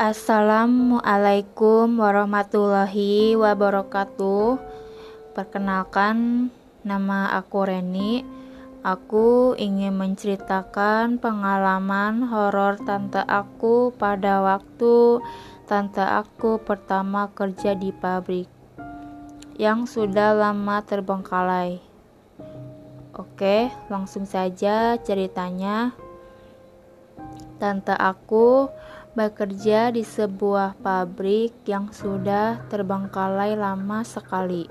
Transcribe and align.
Assalamualaikum 0.00 2.00
warahmatullahi 2.00 3.36
wabarakatuh. 3.36 4.56
Perkenalkan, 5.36 6.48
nama 6.80 7.36
aku 7.36 7.68
Reni. 7.68 8.24
Aku 8.80 9.52
ingin 9.60 9.92
menceritakan 10.00 11.20
pengalaman 11.20 12.32
horor 12.32 12.80
tante 12.80 13.20
aku 13.28 13.92
pada 13.92 14.40
waktu 14.40 15.20
tante 15.68 16.00
aku 16.00 16.56
pertama 16.64 17.28
kerja 17.36 17.76
di 17.76 17.92
pabrik 17.92 18.48
yang 19.60 19.84
sudah 19.84 20.32
lama 20.32 20.80
terbengkalai. 20.80 21.76
Oke, 23.12 23.68
langsung 23.92 24.24
saja 24.24 24.96
ceritanya. 24.96 25.92
Tante 27.60 27.92
aku 27.92 28.72
bekerja 29.10 29.90
di 29.90 30.06
sebuah 30.06 30.78
pabrik 30.78 31.66
yang 31.66 31.90
sudah 31.90 32.62
terbengkalai 32.70 33.58
lama 33.58 34.06
sekali, 34.06 34.70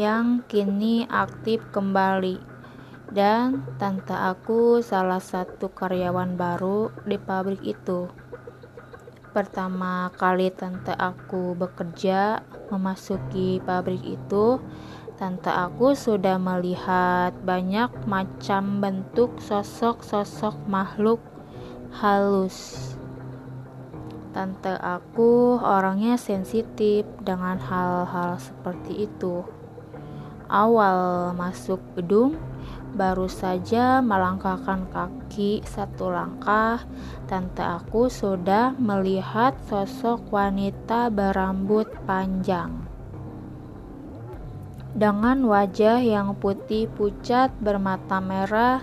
yang 0.00 0.40
kini 0.48 1.04
aktif 1.12 1.60
kembali. 1.68 2.40
Dan 3.12 3.62
tante 3.76 4.16
aku 4.16 4.80
salah 4.80 5.20
satu 5.20 5.70
karyawan 5.70 6.40
baru 6.40 6.88
di 7.04 7.20
pabrik 7.20 7.60
itu. 7.60 8.08
Pertama 9.30 10.08
kali 10.16 10.48
tante 10.48 10.96
aku 10.96 11.52
bekerja 11.52 12.40
memasuki 12.72 13.60
pabrik 13.60 14.02
itu, 14.02 14.58
tante 15.20 15.52
aku 15.52 15.92
sudah 15.92 16.40
melihat 16.40 17.36
banyak 17.44 17.92
macam 18.08 18.80
bentuk 18.80 19.36
sosok-sosok 19.38 20.56
makhluk 20.66 21.20
halus 21.94 22.93
Tante 24.34 24.74
aku 24.74 25.62
orangnya 25.62 26.18
sensitif 26.18 27.06
dengan 27.22 27.54
hal-hal 27.54 28.34
seperti 28.42 29.06
itu. 29.06 29.46
Awal 30.50 31.30
masuk 31.38 31.78
gedung, 31.94 32.34
baru 32.98 33.30
saja 33.30 34.02
melangkahkan 34.02 34.90
kaki 34.90 35.62
satu 35.62 36.10
langkah, 36.10 36.82
tante 37.30 37.62
aku 37.62 38.10
sudah 38.10 38.74
melihat 38.74 39.54
sosok 39.70 40.26
wanita 40.34 41.14
berambut 41.14 41.86
panjang. 42.02 42.74
Dengan 44.98 45.46
wajah 45.46 46.02
yang 46.02 46.34
putih 46.42 46.90
pucat 46.90 47.54
bermata 47.62 48.18
merah, 48.18 48.82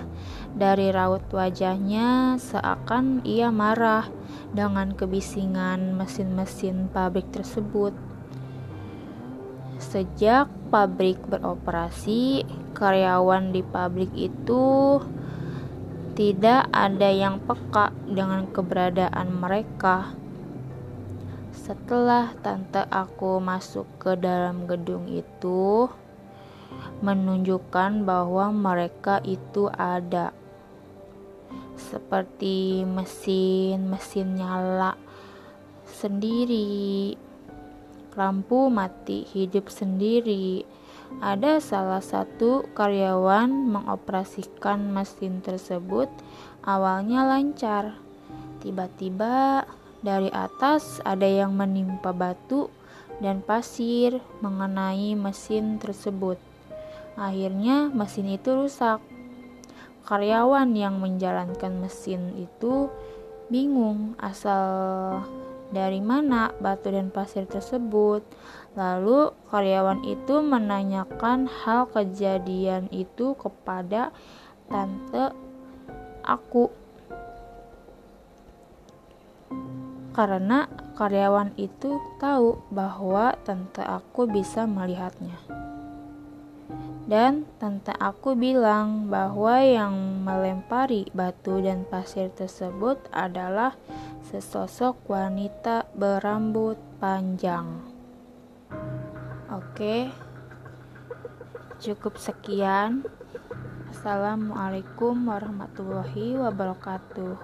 dari 0.56 0.96
raut 0.96 1.28
wajahnya 1.28 2.40
seakan 2.40 3.20
ia 3.28 3.52
marah 3.52 4.21
dengan 4.52 4.92
kebisingan 4.92 5.96
mesin-mesin 5.96 6.92
pabrik 6.92 7.28
tersebut. 7.32 7.96
Sejak 9.82 10.52
pabrik 10.70 11.18
beroperasi, 11.26 12.44
karyawan 12.76 13.56
di 13.56 13.64
pabrik 13.64 14.12
itu 14.14 15.00
tidak 16.14 16.68
ada 16.70 17.10
yang 17.10 17.40
peka 17.42 17.96
dengan 18.06 18.46
keberadaan 18.52 19.42
mereka. 19.42 20.12
Setelah 21.56 22.36
tante 22.44 22.84
aku 22.92 23.40
masuk 23.40 23.88
ke 23.98 24.20
dalam 24.20 24.68
gedung 24.68 25.08
itu, 25.08 25.88
menunjukkan 27.02 28.04
bahwa 28.04 28.52
mereka 28.54 29.24
itu 29.24 29.72
ada 29.74 30.36
seperti 31.90 32.86
mesin-mesin 32.86 34.38
nyala 34.38 34.94
sendiri, 35.90 37.18
lampu 38.14 38.70
mati 38.70 39.26
hidup 39.26 39.74
sendiri. 39.74 40.64
Ada 41.20 41.60
salah 41.60 42.00
satu 42.00 42.64
karyawan 42.72 43.52
mengoperasikan 43.52 44.94
mesin 44.94 45.44
tersebut. 45.44 46.08
Awalnya 46.64 47.28
lancar, 47.28 48.00
tiba-tiba 48.64 49.66
dari 50.00 50.32
atas 50.32 51.04
ada 51.04 51.28
yang 51.28 51.52
menimpa 51.58 52.16
batu 52.16 52.72
dan 53.20 53.44
pasir 53.44 54.24
mengenai 54.40 55.14
mesin 55.20 55.78
tersebut. 55.78 56.40
Akhirnya, 57.20 57.92
mesin 57.92 58.32
itu 58.32 58.56
rusak 58.56 59.04
karyawan 60.06 60.74
yang 60.74 60.98
menjalankan 60.98 61.82
mesin 61.82 62.34
itu 62.38 62.90
bingung 63.52 64.16
asal 64.18 65.22
dari 65.72 66.04
mana 66.04 66.52
batu 66.60 66.92
dan 66.92 67.10
pasir 67.10 67.48
tersebut. 67.48 68.22
Lalu 68.76 69.32
karyawan 69.52 70.04
itu 70.04 70.44
menanyakan 70.44 71.48
hal 71.48 71.88
kejadian 71.92 72.92
itu 72.92 73.36
kepada 73.40 74.12
tante 74.68 75.32
aku. 76.24 76.72
Karena 80.12 80.68
karyawan 81.00 81.56
itu 81.56 82.00
tahu 82.20 82.60
bahwa 82.68 83.36
tante 83.48 83.80
aku 83.80 84.28
bisa 84.28 84.68
melihatnya. 84.68 85.40
Dan 87.12 87.44
tante 87.60 87.92
aku 87.92 88.40
bilang 88.40 89.12
bahwa 89.12 89.60
yang 89.60 90.24
melempari 90.24 91.12
batu 91.12 91.60
dan 91.60 91.84
pasir 91.84 92.32
tersebut 92.32 93.04
adalah 93.12 93.76
sesosok 94.32 95.12
wanita 95.12 95.92
berambut 95.92 96.80
panjang. 97.04 97.84
Oke, 99.52 100.08
cukup 101.84 102.16
sekian. 102.16 103.04
Assalamualaikum 103.92 105.28
warahmatullahi 105.28 106.40
wabarakatuh. 106.40 107.36